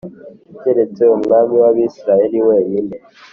[0.61, 2.93] keretse umwami w’Abisirayeli wenyine